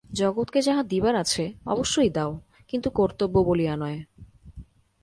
[0.09, 1.43] জগৎকে যাহা দিবার আছে
[1.65, 2.31] অবশ্যই দাও,
[2.69, 3.99] কিন্তু কর্তব্য বলিয়া নয়।